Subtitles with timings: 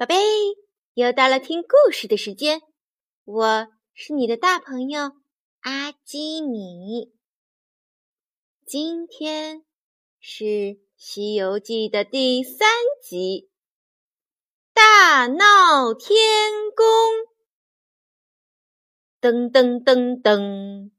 [0.00, 0.16] 宝贝，
[0.94, 2.62] 又到了听故事的时间，
[3.24, 5.12] 我是你的大朋友
[5.60, 7.12] 阿基米。
[8.64, 9.66] 今天
[10.18, 10.44] 是
[10.96, 12.66] 《西游记》的第三
[13.02, 13.50] 集，
[14.72, 16.16] 《大闹天
[16.74, 16.86] 宫》。
[19.20, 20.92] 噔噔噔噔，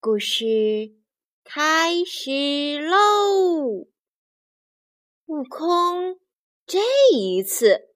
[0.00, 0.94] 故事
[1.44, 3.88] 开始喽！
[5.24, 6.20] 悟空
[6.66, 6.78] 这
[7.14, 7.88] 一次。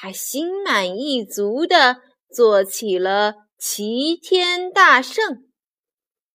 [0.00, 2.02] 他心满意足地
[2.32, 5.50] 做起了齐天大圣。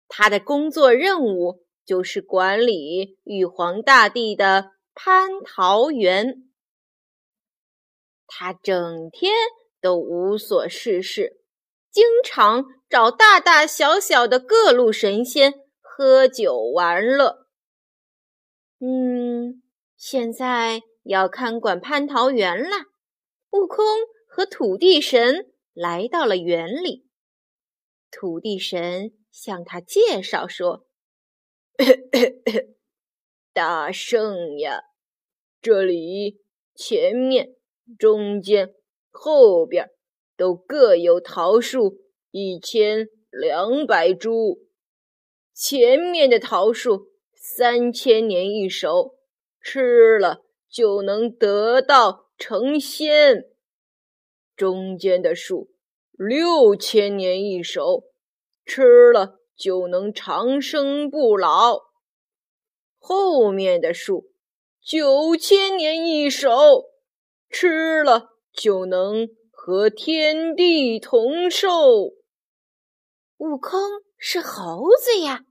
[0.09, 6.44] 他的工作任务就是管理玉皇大帝的蟠桃园。
[8.27, 9.31] 他整天
[9.80, 11.38] 都无所事事，
[11.89, 17.48] 经常找大大小小的各路神仙喝酒玩乐。
[18.81, 19.64] 嗯，
[19.95, 22.91] 现在要看管蟠桃园了。
[23.53, 23.85] 悟空
[24.27, 27.05] 和土地神来到了园里，
[28.09, 30.88] 土地神向他介绍说
[33.53, 34.81] ：“大圣呀，
[35.61, 36.41] 这里
[36.73, 37.53] 前面、
[38.00, 38.73] 中间、
[39.11, 39.91] 后边
[40.35, 42.00] 都各有桃树
[42.31, 44.67] 一千两百株。
[45.53, 49.16] 前面的桃树三千年一熟，
[49.61, 53.45] 吃了就能得到。”成仙，
[54.58, 55.72] 中间的树
[56.11, 58.11] 六千年一熟，
[58.66, 61.85] 吃了就能长生不老；
[63.00, 64.33] 后面的树
[64.81, 66.89] 九千年一熟，
[67.50, 72.13] 吃了就能和天地同寿。
[73.38, 73.80] 悟空
[74.17, 75.45] 是猴子呀，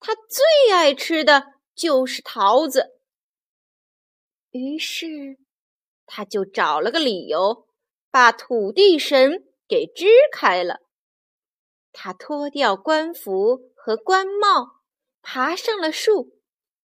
[0.00, 2.98] 他最爱吃的就是桃子，
[4.48, 5.36] 于是。
[6.10, 7.68] 他就找了个理由，
[8.10, 10.80] 把土地神给支开了。
[11.92, 14.80] 他脱掉官服和官帽，
[15.20, 16.38] 爬上了树，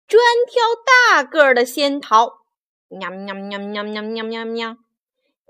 [0.08, 2.46] 专挑大个儿的仙桃，
[2.88, 4.78] 喵喵喵喵喵喵喵喵，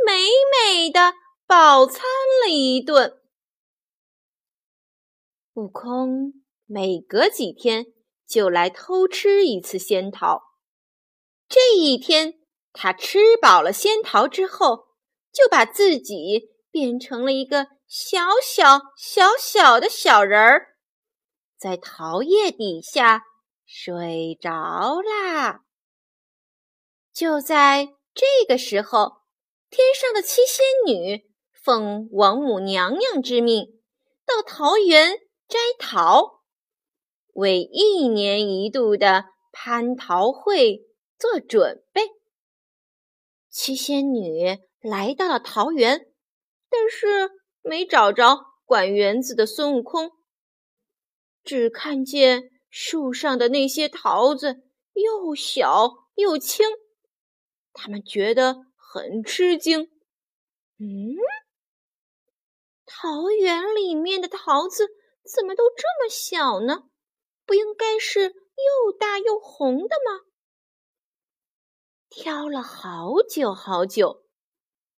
[0.05, 0.13] 美
[0.51, 1.13] 美的
[1.47, 2.03] 饱餐
[2.43, 3.21] 了一顿。
[5.53, 7.85] 悟空每隔几天
[8.27, 10.43] 就来偷吃一次仙桃，
[11.47, 12.40] 这一天。
[12.73, 14.87] 他吃饱了仙桃之后，
[15.31, 20.77] 就把自己变成了一个小小小小的小人儿，
[21.57, 23.23] 在桃叶底下
[23.65, 24.49] 睡着
[25.01, 25.61] 啦。
[27.13, 29.23] 就在这个时候，
[29.69, 33.81] 天上的七仙女奉王母娘娘之命，
[34.25, 36.41] 到桃园摘桃，
[37.33, 40.85] 为一年一度的蟠桃会
[41.19, 42.20] 做准备。
[43.51, 46.07] 七仙女来到了桃园，
[46.69, 47.29] 但是
[47.61, 50.11] 没找着管园子的孙悟空，
[51.43, 54.63] 只看见树上的那些桃子
[54.93, 56.65] 又小又轻，
[57.73, 59.91] 他们觉得很吃惊。
[60.79, 61.13] 嗯，
[62.85, 64.87] 桃园里面的桃子
[65.35, 66.83] 怎么都这么小呢？
[67.45, 70.30] 不应该是又大又红的吗？
[72.13, 74.25] 挑了好久好久，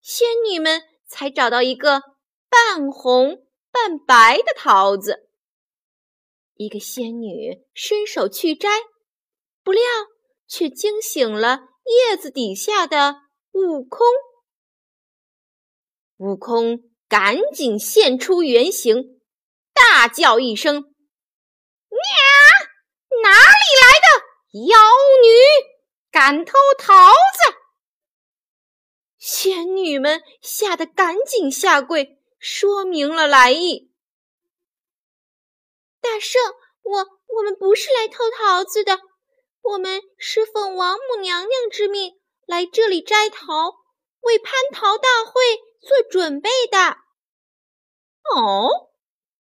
[0.01, 2.01] 仙女们才找到一个
[2.49, 5.29] 半红半白的桃子。
[6.55, 8.67] 一个仙女伸手去摘，
[9.63, 9.83] 不料
[10.47, 13.17] 却惊醒了叶子底下的
[13.51, 14.07] 悟空。
[16.17, 19.21] 悟空赶紧现出原形，
[19.71, 20.77] 大叫一声
[21.93, 23.35] ：“娘，哪里
[23.83, 24.79] 来的妖
[25.21, 25.72] 女？”
[26.13, 27.57] 敢偷桃子！
[29.17, 33.91] 仙女们吓得赶紧下跪，说明了来意。
[35.99, 36.39] 大圣，
[36.83, 38.99] 我我们不是来偷桃子的，
[39.63, 43.71] 我们是奉王母娘娘之命来这里摘桃，
[44.19, 45.41] 为蟠桃大会
[45.81, 46.97] 做准备的。
[48.35, 48.69] 哦，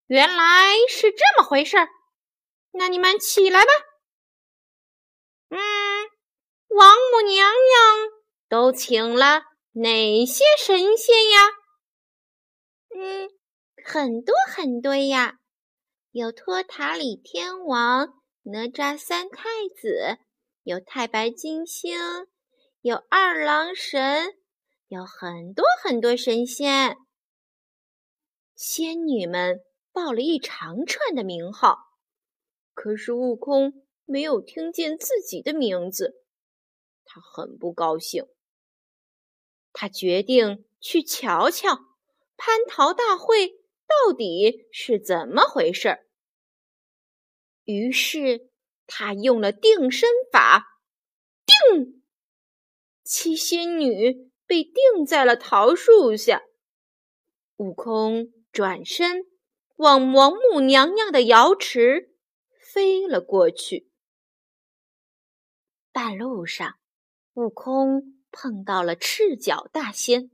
[0.08, 1.88] 原来是这么回事儿，
[2.72, 3.72] 那你们起来吧。
[5.48, 6.10] 嗯。
[6.70, 11.40] 王母娘娘都请了哪些神仙呀？
[12.94, 13.28] 嗯，
[13.84, 15.38] 很多很多呀，
[16.12, 18.14] 有托塔李天王、
[18.44, 20.18] 哪吒三太子，
[20.62, 21.98] 有太白金星，
[22.82, 24.36] 有二郎神，
[24.86, 26.96] 有很多很多神仙。
[28.54, 29.58] 仙女们
[29.92, 31.78] 报了一长串的名号，
[32.74, 33.72] 可是悟空
[34.04, 36.19] 没有听见自己的名字。
[37.12, 38.24] 他很不高兴。
[39.72, 41.74] 他决定去瞧瞧
[42.36, 43.48] 蟠桃大会
[43.88, 46.06] 到底是怎么回事儿。
[47.64, 48.50] 于是
[48.86, 50.64] 他用了定身法，
[51.72, 52.02] 定，
[53.02, 56.42] 七仙女被定在了桃树下。
[57.56, 59.24] 悟空转身
[59.76, 62.16] 往王母娘娘的瑶池
[62.60, 63.90] 飞了过去。
[65.92, 66.79] 半路上，
[67.40, 70.30] 悟空碰到了赤脚大仙。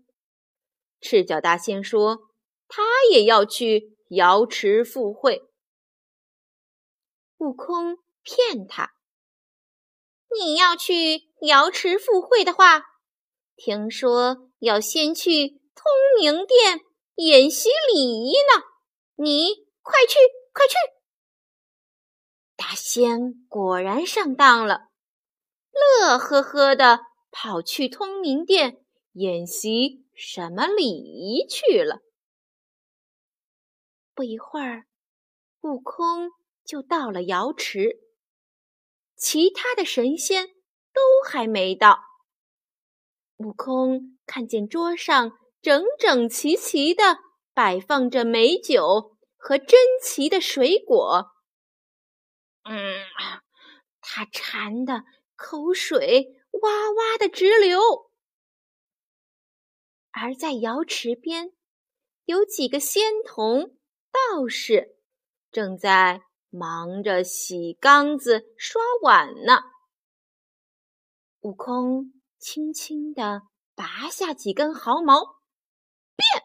[1.00, 2.19] 赤脚大仙说
[2.67, 2.82] ：“他
[3.12, 5.43] 也要去瑶池赴会。”
[7.38, 8.91] 悟空骗他
[10.37, 12.82] ：“你要去瑶池赴会的话，
[13.55, 15.85] 听说要先去通
[16.19, 16.81] 明殿。”
[17.14, 18.64] 演习礼仪呢，
[19.14, 20.19] 你快去，
[20.53, 20.75] 快去！
[22.56, 24.88] 大仙果然上当了，
[26.00, 27.00] 乐呵呵的
[27.31, 32.00] 跑去通明殿演习什么礼仪去了。
[34.14, 34.87] 不一会儿，
[35.61, 36.31] 悟空
[36.64, 37.99] 就到了瑶池，
[39.14, 42.00] 其他的神仙都还没到。
[43.37, 45.38] 悟空看见桌上。
[45.62, 47.19] 整整齐齐的
[47.52, 51.32] 摆放着美酒和珍奇的水果，
[52.62, 52.94] 嗯，
[54.00, 55.02] 他馋的
[55.36, 57.80] 口水哇哇的直流。
[60.10, 61.52] 而在瑶池边，
[62.24, 63.76] 有几个仙童、
[64.10, 64.98] 道士
[65.52, 69.58] 正在忙着洗缸子、刷碗呢。
[71.40, 73.42] 悟空轻轻地
[73.74, 75.42] 拔下几根毫毛。
[76.16, 76.44] 变，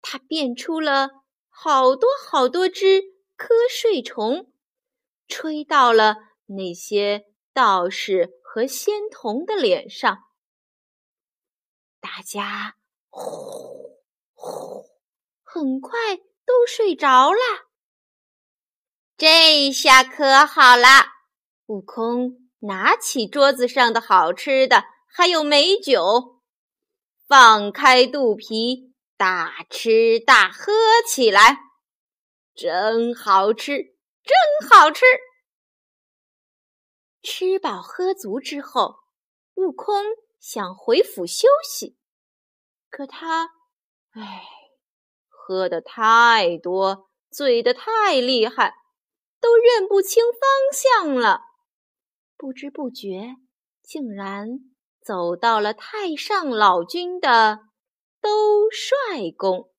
[0.00, 1.10] 他变出了
[1.50, 3.02] 好多好多只
[3.36, 4.50] 瞌睡虫，
[5.28, 6.16] 吹到了
[6.46, 10.18] 那些道士和仙童的脸上，
[12.00, 12.76] 大家
[13.10, 14.00] 呼
[14.34, 14.86] 呼，
[15.42, 17.38] 很快都睡着了。
[19.16, 20.86] 这下可好了，
[21.66, 26.40] 悟空拿起桌子上的好吃的，还有美酒。
[27.28, 30.72] 放开肚皮，大吃大喝
[31.06, 31.58] 起来，
[32.54, 33.94] 真好吃，
[34.24, 35.04] 真好吃！
[37.22, 38.96] 吃饱喝足之后，
[39.54, 40.04] 悟空
[40.38, 41.96] 想回府休息，
[42.90, 43.50] 可他，
[44.10, 44.44] 唉，
[45.28, 48.74] 喝的太多，醉得太厉害，
[49.40, 50.40] 都认不清方
[50.72, 51.42] 向了，
[52.36, 53.36] 不知不觉，
[53.82, 54.72] 竟然。
[55.04, 57.58] 走到了太上老君的
[58.20, 59.72] 兜率宫，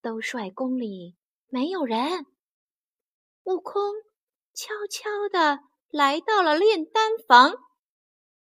[0.00, 1.16] 兜率宫里
[1.48, 2.24] 没有人。
[3.42, 3.82] 悟空
[4.54, 7.52] 悄悄地来到了炼丹房，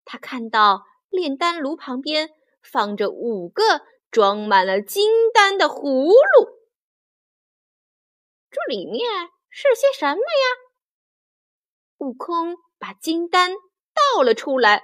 [0.05, 2.29] 他看到炼丹炉旁边
[2.61, 6.59] 放着五个装满了金丹的葫芦，
[8.51, 10.45] 这里面是些什么呀？
[11.97, 14.83] 悟空把金丹倒了出来。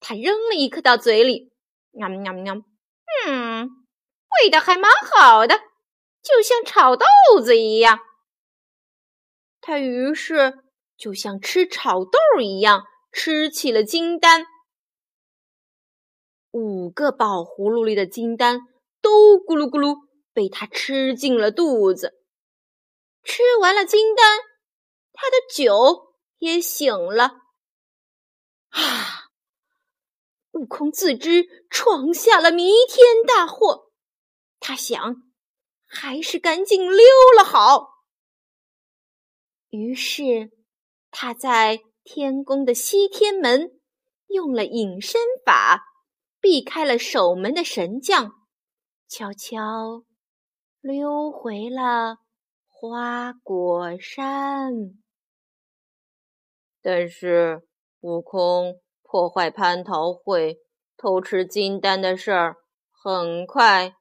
[0.00, 1.52] 他扔了一颗到嘴里，
[1.90, 2.54] 喵喵喵，
[3.26, 3.68] 嗯，
[4.40, 5.60] 味道还蛮好的，
[6.22, 7.04] 就像炒豆
[7.42, 8.00] 子一样。
[9.60, 10.63] 他于是
[10.96, 14.46] 就像吃炒豆一样吃起了金丹。
[16.50, 18.60] 五个宝葫芦里的金丹
[19.00, 19.96] 都咕噜咕噜
[20.32, 22.12] 被他吃进了肚子。
[23.22, 24.38] 吃完了金丹，
[25.12, 27.40] 他的酒也醒了。
[28.68, 29.24] 啊！
[30.52, 33.90] 悟空自知闯下了弥天大祸，
[34.60, 35.16] 他想，
[35.84, 37.04] 还是赶紧溜
[37.36, 37.88] 了好。
[39.70, 40.52] 于是，
[41.16, 43.80] 他在天宫的西天门
[44.26, 45.84] 用了隐身法，
[46.40, 48.32] 避开了守门的神将，
[49.06, 50.02] 悄悄
[50.80, 52.16] 溜回了
[52.66, 54.72] 花果山。
[56.82, 57.62] 但是，
[58.00, 58.80] 悟空。
[59.06, 60.58] 破坏蟠桃会、
[60.96, 62.56] 偷吃金丹的事儿，
[62.90, 63.94] 很快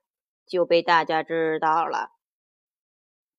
[0.48, 2.10] 就被大家知道了。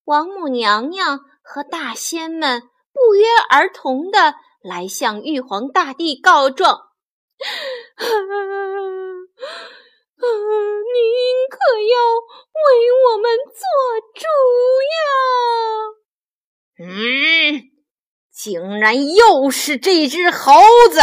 [0.04, 2.62] 王母娘娘和大仙们
[3.06, 6.88] 不约而同的来向玉皇大帝告状
[10.16, 10.25] ：“您
[11.50, 12.64] 可要为
[13.12, 13.61] 我们做
[14.14, 14.25] 主
[14.88, 14.96] 呀！”
[16.80, 17.70] 嗯，
[18.32, 20.54] 竟然又是这只猴
[20.90, 21.00] 子！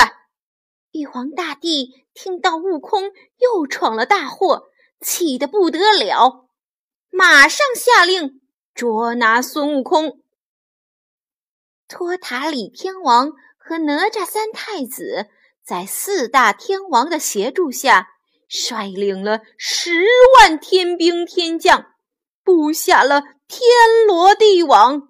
[0.91, 4.63] 玉皇大帝听到悟空又闯了大祸，
[4.99, 6.49] 气得不得了，
[7.11, 8.41] 马上下令
[8.73, 10.20] 捉拿孙悟空。
[11.91, 15.29] 托塔李天王和哪吒三太子
[15.61, 18.07] 在四大天王的协助下，
[18.47, 20.05] 率领了十
[20.37, 21.93] 万天兵天将，
[22.45, 23.67] 布下了天
[24.07, 25.09] 罗地网，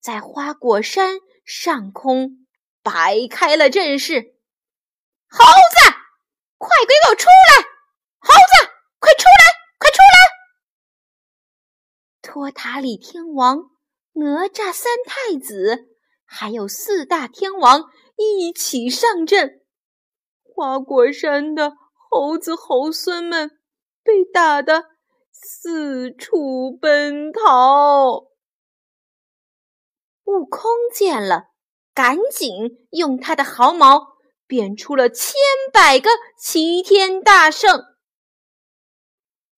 [0.00, 2.44] 在花果山上空
[2.82, 4.34] 摆开了阵势。
[5.28, 5.94] 猴子，
[6.58, 7.62] 快给我出来！
[8.18, 9.44] 猴子，快出来，
[9.78, 10.18] 快出来！
[12.20, 13.70] 托塔李天王、
[14.14, 15.86] 哪吒三太子，
[16.32, 19.62] 还有四大天王一起上阵。
[20.44, 23.50] 花果山的猴子猴孙们
[24.04, 24.84] 被打得
[25.32, 28.28] 四处奔逃。
[30.24, 31.46] 悟空见了，
[31.92, 35.34] 赶紧用他的毫毛变出了千
[35.72, 37.82] 百个齐天大圣。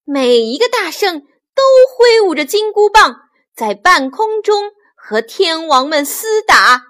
[0.05, 1.62] 每一个大圣都
[1.97, 4.73] 挥舞着金箍棒，在半空中
[5.04, 6.85] 和天王们厮打。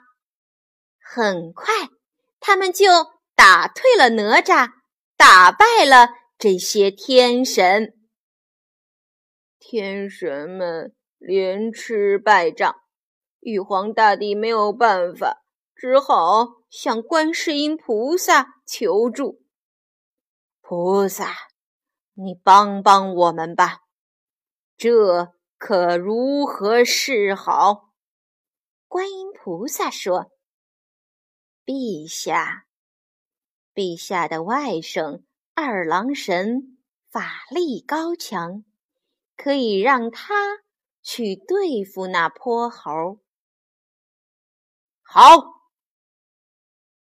[1.00, 1.88] 很快，
[2.40, 2.86] 他们就
[3.34, 4.70] 打退了哪吒，
[5.16, 7.94] 打败了这些天神。
[9.58, 12.76] 天神们连吃败仗，
[13.40, 15.38] 玉皇大帝没有办法，
[15.74, 19.40] 只好向观世音菩萨求助。
[20.60, 21.34] 菩萨。
[22.14, 23.78] 你帮帮我们吧，
[24.76, 27.91] 这可如何是好？
[28.92, 30.30] 观音菩萨说
[31.64, 32.66] ：“陛下，
[33.74, 35.22] 陛下的外甥
[35.54, 36.76] 二郎神
[37.10, 38.64] 法力高强，
[39.34, 40.34] 可以让他
[41.02, 43.22] 去对付那泼猴。”
[45.00, 45.62] 好，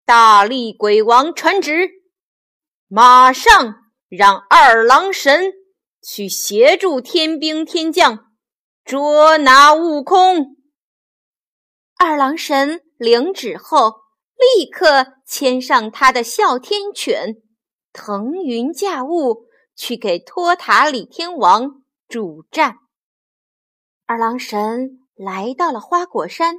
[0.04, 1.90] 大力鬼王传旨，
[2.87, 3.90] 马上。
[4.09, 5.52] 让二郎神
[6.02, 8.32] 去协助天兵天将
[8.85, 10.59] 捉拿悟空。
[12.02, 14.00] 二郎神领旨后，
[14.35, 17.35] 立刻牵上他的哮天犬，
[17.92, 19.45] 腾云驾雾
[19.76, 22.76] 去给托塔李天王主战。
[24.07, 26.57] 二郎神来到了花果山，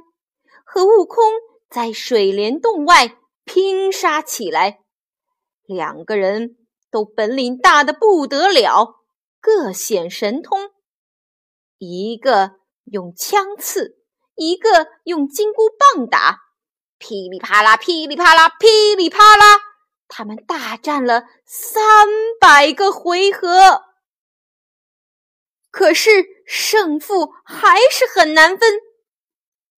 [0.64, 1.24] 和悟空
[1.68, 4.78] 在水帘洞外拼杀起来，
[5.66, 6.56] 两个人。
[6.88, 8.96] 都本领大的不得了，
[9.40, 10.70] 各显神通。
[11.78, 12.52] 一个
[12.84, 13.96] 用枪刺，
[14.34, 16.40] 一个用金箍棒打，
[16.98, 19.60] 噼里啪啦，噼里啪啦，噼里啪啦，
[20.08, 22.08] 他们大战了三
[22.40, 23.82] 百个回合。
[25.70, 28.74] 可是胜负还是很难分。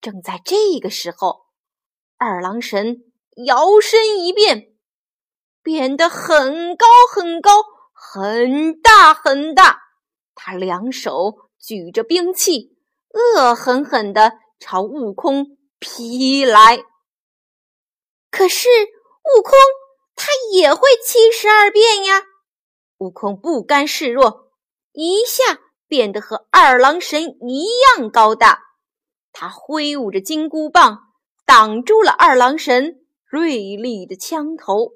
[0.00, 1.46] 正在这个时候，
[2.16, 3.04] 二郎神
[3.46, 4.70] 摇身一变。
[5.62, 7.50] 变得很高很高，
[7.94, 9.80] 很大很大。
[10.34, 12.76] 他两手举着兵器，
[13.14, 16.83] 恶狠狠地朝悟空劈来。
[18.30, 19.52] 可是悟空
[20.16, 22.23] 他也会七十二变呀！
[22.97, 24.54] 悟空不甘示弱，
[24.92, 27.66] 一下变得和二郎神一
[27.99, 28.62] 样高大。
[29.33, 31.12] 他挥舞着金箍棒，
[31.44, 34.92] 挡住了二郎神锐利的枪头。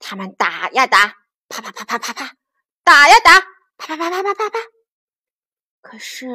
[0.00, 1.14] 他们打呀打，
[1.48, 2.34] 啪啪啪啪啪啪，
[2.82, 3.38] 打呀打，
[3.76, 4.58] 啪啪啪啪啪啪啪。
[5.80, 6.26] 可是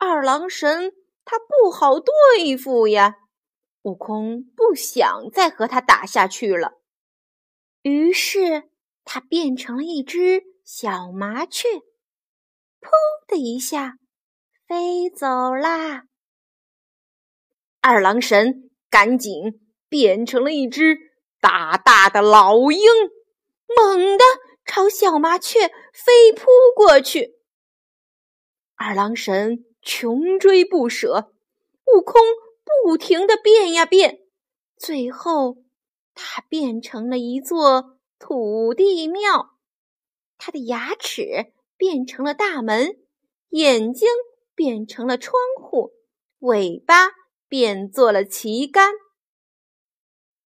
[0.00, 0.92] 二郎神
[1.26, 3.16] 他不好对付呀，
[3.82, 6.80] 悟空不想再和他打下去了，
[7.82, 8.70] 于是
[9.04, 11.68] 他变成了一只小麻雀，
[12.80, 12.90] 噗
[13.28, 13.98] 的一下
[14.66, 16.04] 飞走啦。
[17.82, 21.10] 二郎神赶紧变成了一只。
[21.42, 22.82] 大大的老鹰
[23.74, 24.24] 猛地
[24.66, 27.38] 朝小麻雀飞扑过去，
[28.76, 31.32] 二郎神穷追不舍，
[31.86, 32.20] 悟空
[32.84, 34.20] 不停地变呀变，
[34.76, 35.58] 最后
[36.14, 39.58] 他变成了一座土地庙，
[40.38, 42.98] 他的牙齿变成了大门，
[43.48, 44.08] 眼睛
[44.54, 45.92] 变成了窗户，
[46.40, 47.08] 尾巴
[47.48, 48.92] 变作了旗杆。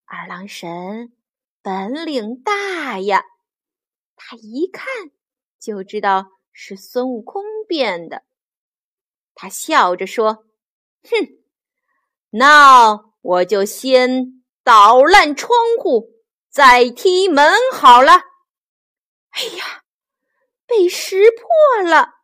[0.05, 1.12] 二郎神
[1.61, 3.25] 本领大呀，
[4.14, 4.87] 他一看
[5.59, 8.23] 就知道是孙悟空变的。
[9.35, 10.45] 他笑着说
[11.05, 11.11] ：“哼，
[12.31, 15.50] 那我就先捣烂窗
[15.81, 16.11] 户，
[16.49, 18.12] 再踢门好了。”
[19.31, 19.83] 哎呀，
[20.67, 22.14] 被识破了！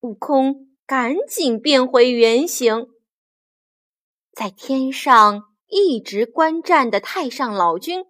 [0.00, 2.88] 悟空赶紧变回原形，
[4.32, 5.44] 在天上。
[5.68, 8.04] 一直观战的太上老君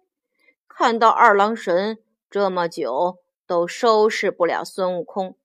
[0.67, 1.97] 看到二郎神
[2.29, 5.39] 这么久都收拾不了孙悟空，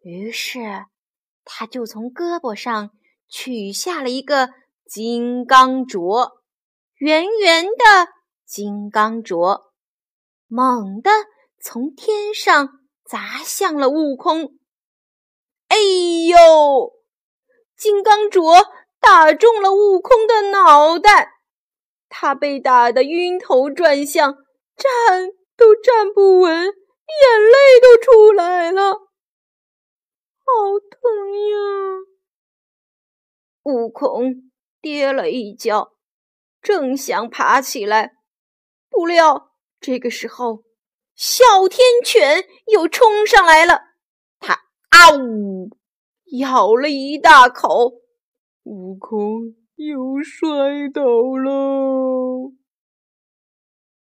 [0.00, 0.86] 于是
[1.52, 2.90] 他就从胳膊上
[3.28, 4.50] 取下了一个
[4.86, 6.30] 金刚镯，
[6.94, 8.08] 圆圆的
[8.46, 9.60] 金刚镯，
[10.46, 11.10] 猛地
[11.60, 12.68] 从天上
[13.04, 14.58] 砸向了悟空。
[15.66, 15.76] 哎
[16.28, 16.92] 呦！
[17.76, 18.64] 金刚镯
[19.00, 21.32] 打中了悟空的脑袋，
[22.08, 24.34] 他被打得晕头转向，
[24.76, 29.09] 站都站不稳，眼泪都出来了，
[30.50, 31.00] 好疼
[31.32, 31.56] 呀！
[33.62, 35.92] 悟空跌了一跤，
[36.60, 38.14] 正想爬起来，
[38.88, 40.64] 不料这个时候，
[41.14, 43.80] 哮天犬又冲上来了，
[44.40, 44.54] 它
[44.88, 45.70] 啊呜！
[46.38, 48.00] 咬了一大口，
[48.64, 52.52] 悟空又摔倒了。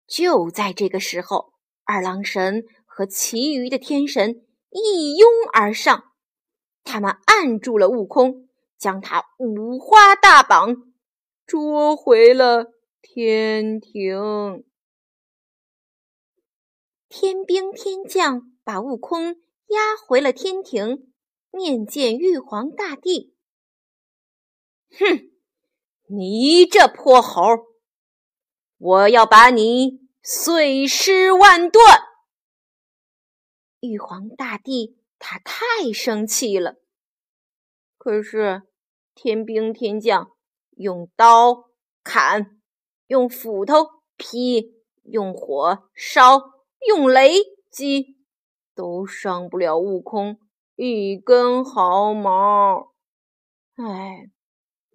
[0.07, 1.53] 就在这个时候，
[1.85, 6.12] 二郎神和其余的天神一拥而上，
[6.85, 8.49] 他们按住了悟空，
[8.79, 10.77] 将他五花大绑，
[11.47, 14.65] 捉回了天庭。
[17.09, 19.37] 天兵天将把悟空
[19.67, 21.09] 押回了天庭。
[21.55, 23.37] 面见玉皇大帝，
[24.99, 25.31] 哼，
[26.07, 27.43] 你这泼猴，
[28.79, 31.85] 我要把你碎尸万段！
[33.81, 36.75] 玉皇大帝他太生气了，
[37.97, 38.63] 可是
[39.15, 40.33] 天兵天将
[40.73, 41.71] 用刀
[42.03, 42.61] 砍，
[43.07, 46.41] 用斧头劈，用火烧，
[46.89, 47.37] 用雷
[47.71, 48.19] 击，
[48.75, 50.41] 都伤不了悟空。
[50.75, 52.93] 一根毫毛，
[53.77, 54.29] 哎，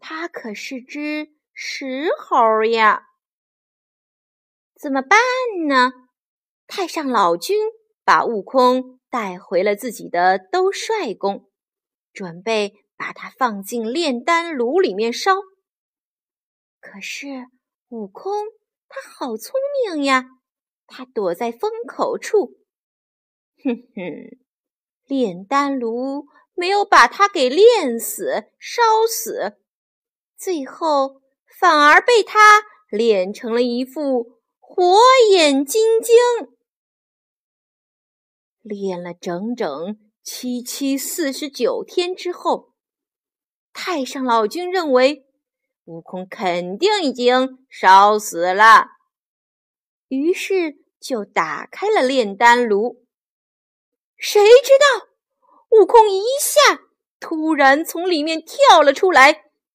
[0.02, 3.04] 他可是只石猴呀！
[4.76, 5.18] 怎么办
[5.70, 5.94] 呢？
[6.68, 7.56] 太上老君
[8.04, 11.50] 把悟空带回了自己的兜率宫，
[12.14, 15.36] 准备把它放进炼丹炉里面烧。
[16.80, 17.28] 可是
[17.90, 18.46] 悟空
[18.88, 20.26] 他好聪明呀，
[20.86, 22.58] 他躲在风口处，
[23.64, 24.38] 哼哼。
[25.06, 29.58] 炼丹炉没有把他给炼死、烧死，
[30.38, 31.22] 最后
[31.60, 35.00] 反而被他炼成了一副火
[35.32, 36.14] 眼金睛。
[38.68, 42.74] 练了整整七七四十九天之后，
[43.74, 45.26] 太上老君认为
[45.86, 48.88] 悟空肯定已经烧死了，
[50.10, 53.06] 于是就打开了炼丹炉。
[54.18, 55.08] 谁知道，
[55.70, 56.82] 悟空一下
[57.20, 59.32] 突然从里面跳了出来，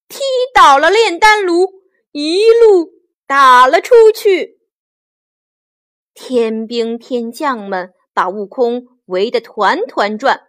[0.07, 0.19] 踢
[0.53, 2.91] 倒了炼丹炉，一路
[3.25, 4.59] 打了出去。
[6.13, 10.47] 天兵天将们把悟空围得团团转，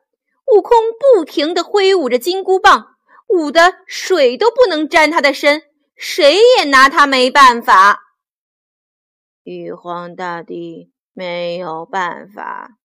[0.55, 2.96] 悟空不停地挥舞着金箍棒，
[3.29, 5.62] 舞得水都不能沾他的身，
[5.96, 8.03] 谁也拿他没办法。
[9.42, 12.79] 玉皇大帝没有办法。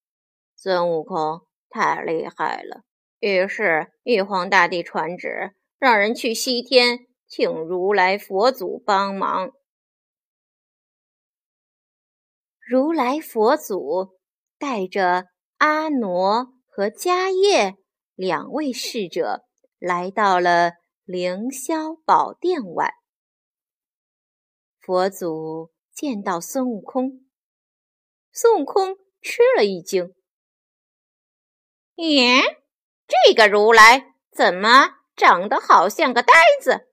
[0.55, 2.83] 孙悟空太厉害了，
[3.19, 9.51] 于是玉皇大帝传旨，让人去西天请如来佛祖帮忙。
[12.59, 14.18] 如来佛祖
[14.59, 17.77] 带着阿傩和迦叶
[18.13, 19.45] 两位侍者
[19.79, 20.73] 来到了
[21.05, 22.93] 凌霄宝殿外。
[24.79, 27.25] 佛祖见到孙悟空，
[28.33, 30.13] 孙悟空吃了一惊。
[31.95, 32.41] 咦，
[33.07, 36.89] 这个如来怎么长得好像个呆子？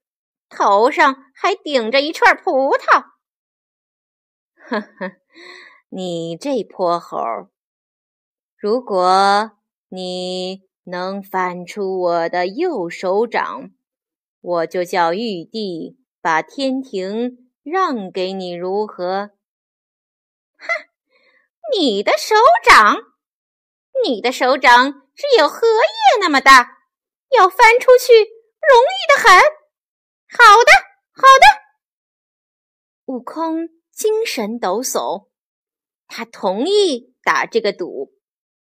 [0.49, 3.03] 头上还顶着一串葡萄。
[4.55, 5.13] 呵呵，
[5.89, 7.19] 你这泼猴！
[8.59, 9.53] 如果
[9.89, 13.71] 你能翻出我的右手掌，
[14.41, 19.31] 我就叫玉帝把天庭让给你，如何？
[20.57, 20.67] 哼，
[21.77, 22.97] 你的手掌！
[24.05, 26.79] 你的手掌只有荷叶那么大，
[27.37, 29.41] 要翻出去容易的很。
[30.29, 30.73] 好的，
[31.13, 31.47] 好的。
[33.07, 35.29] 悟空精神抖擞，
[36.07, 38.16] 他同意打这个赌，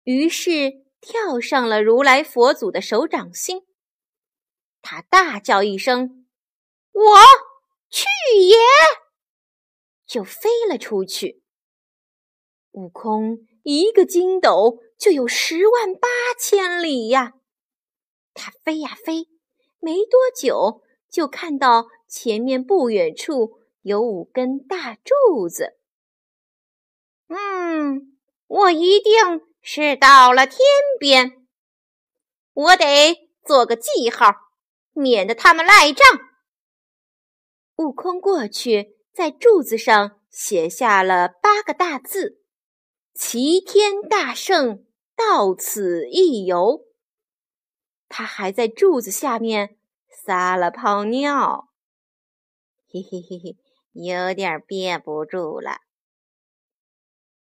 [0.05, 3.67] 于是跳上了如来佛祖的手掌心。
[4.81, 6.25] 他大叫一声
[6.93, 7.17] ：“我
[7.89, 8.05] 去
[8.39, 8.55] 也！”
[10.07, 11.43] 就飞了出去。
[12.71, 14.79] 悟空一个筋斗。
[14.97, 16.07] 就有十万八
[16.39, 17.33] 千里呀！
[18.33, 19.27] 他飞呀飞，
[19.79, 25.77] 没多久就看到前面不远处有五根大柱子。
[27.27, 29.13] 嗯，我一定
[29.67, 30.59] 是到了天
[30.99, 31.47] 边，
[32.53, 34.31] 我得做个记号，
[34.93, 36.05] 免得他们赖账。
[37.77, 42.43] 悟空过去在柱子上写下了八个大字
[43.15, 46.85] ：“齐天大圣到此一游。”
[48.07, 51.69] 他还在柱子下面撒了泡尿，
[52.87, 53.57] 嘿嘿嘿嘿，
[53.93, 55.79] 有点憋不住了。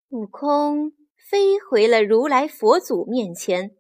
[0.09, 0.95] 悟空
[1.29, 3.75] 飞回了如来佛祖面前，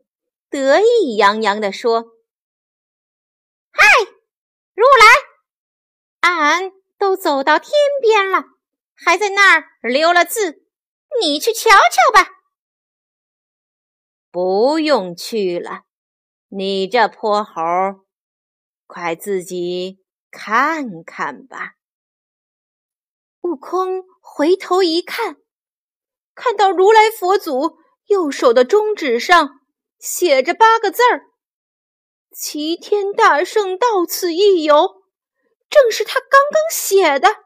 [0.48, 2.16] 得意洋洋地说
[3.70, 3.86] ：“嗨，
[4.72, 8.44] 如来，俺都走到天边了，
[8.94, 10.64] 还在那儿留了字，
[11.20, 12.30] 你去瞧瞧吧。”
[14.32, 15.82] 不用去了。
[16.48, 17.60] 你这泼猴，
[18.86, 21.74] 快自己看看吧！
[23.42, 25.36] 悟空回头一看，
[26.34, 29.60] 看到如来佛祖右手的中指上
[29.98, 31.26] 写着八个字儿
[32.36, 35.02] ：“齐天大圣到此一游”，
[35.70, 37.44] 正是他刚刚写的。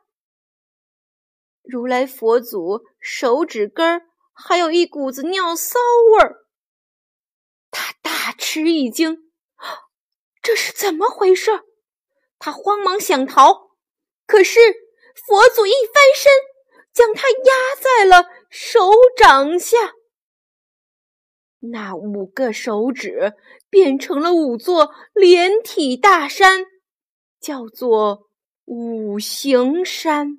[1.62, 5.78] 如来佛祖手指根儿还有一股子尿骚
[6.12, 6.46] 味儿。
[7.70, 9.30] 他大吃一惊，
[10.42, 11.60] 这是怎么回事？
[12.38, 13.72] 他慌忙想逃，
[14.26, 14.58] 可是
[15.26, 16.32] 佛祖一翻身，
[16.94, 18.80] 将他压在了手
[19.16, 19.76] 掌下。
[21.60, 23.34] 那五个手指
[23.68, 26.64] 变成了五座连体大山，
[27.40, 28.28] 叫做
[28.64, 30.38] 五行山。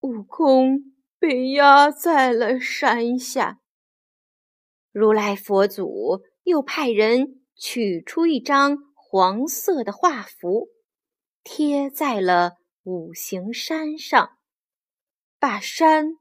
[0.00, 3.58] 悟空被压在了山下。
[4.92, 6.22] 如来佛祖。
[6.44, 10.70] 又派人取出一张黄色的画符，
[11.44, 14.30] 贴在了五行山上，
[15.38, 16.14] 把山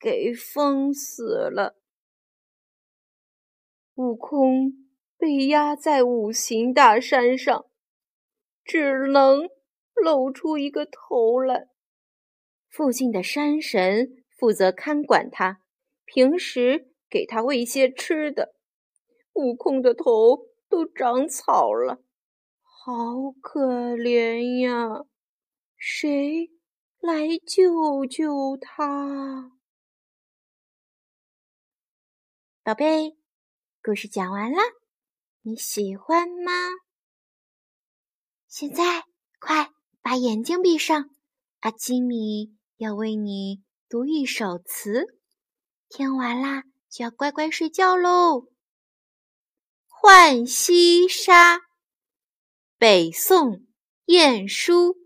[0.00, 1.76] 给封死了。
[3.96, 7.66] 悟空被压在五行大山上，
[8.64, 9.42] 只能
[9.94, 11.68] 露出一个头来。
[12.66, 15.60] 附近的山神负责看管他，
[16.06, 18.54] 平时给他喂些吃的。
[19.34, 22.02] 悟空的头都长草了，
[22.62, 25.04] 好可怜呀！
[25.76, 26.50] 谁
[27.00, 29.59] 来救救他？
[32.70, 33.16] 宝贝，
[33.82, 34.58] 故事讲完了，
[35.42, 36.52] 你喜欢吗？
[38.46, 39.06] 现在
[39.40, 41.10] 快把眼睛闭上，
[41.62, 45.18] 阿基米要为你读一首词。
[45.88, 48.42] 听完啦，就要乖乖睡觉喽。
[49.88, 51.56] 《浣溪沙》
[52.78, 53.66] 北宋
[54.04, 54.96] 晏殊。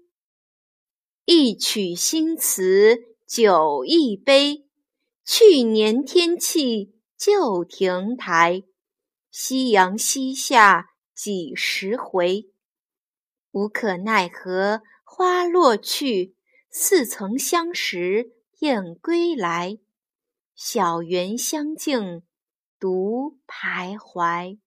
[1.25, 4.69] 一曲新词酒一杯，
[5.25, 6.94] 去年天气
[7.27, 8.65] 旧亭台。
[9.31, 12.51] 夕阳西下几时回？
[13.51, 16.37] 无可奈何花落去，
[16.69, 19.79] 似曾相识燕归来。
[20.55, 22.25] 小园香径
[22.79, 24.59] 独徘徊。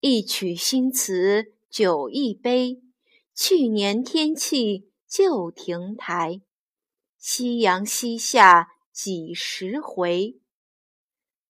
[0.00, 2.82] 一曲新词酒一杯，
[3.34, 6.42] 去年天气旧亭台。
[7.16, 10.38] 夕阳西下几时回？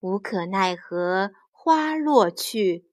[0.03, 2.87] 无可奈何花落去，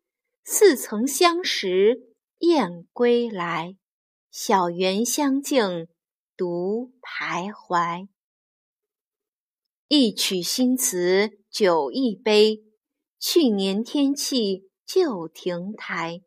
[0.44, 3.76] 似曾相识燕归来。
[4.30, 5.88] 小园香径
[6.38, 8.10] 独徘徊。
[9.88, 12.64] 一曲新词酒一杯，
[13.20, 14.70] 去年天气。
[14.86, 16.24] 旧亭台，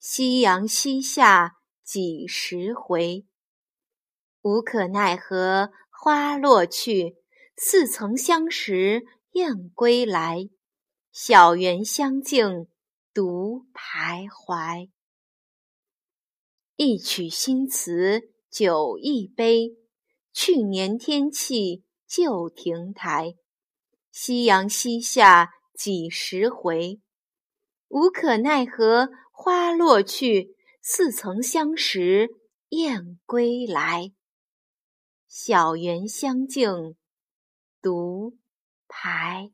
[0.00, 3.24] 夕阳西下几时回？
[4.42, 7.18] 无可奈何花落去，
[7.56, 10.48] 似曾相识燕归来。
[11.10, 12.68] 小园香径
[13.12, 14.90] 独徘徊。
[16.76, 19.76] 一曲新词酒一杯，
[20.32, 23.34] 去年天气旧亭台。
[24.12, 27.00] 夕阳西下几时回？
[27.88, 32.28] 无可奈何花落去，似曾相识
[32.68, 34.12] 燕归来。
[35.26, 36.96] 小园香径
[37.82, 38.36] 独
[38.94, 39.50] 徘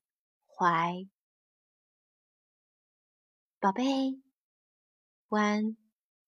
[0.46, 1.08] 徊。
[3.58, 4.20] 宝贝，
[5.28, 5.76] 晚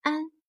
[0.00, 0.41] 安。